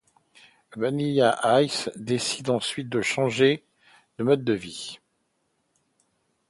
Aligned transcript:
Vanilla 0.75 1.39
Ice 1.61 1.87
décide 1.95 2.49
ensuite 2.49 2.89
de 2.89 3.03
changer 3.03 3.63
de 4.17 4.23
mode 4.23 4.43
de 4.43 4.53
vie. 4.53 4.97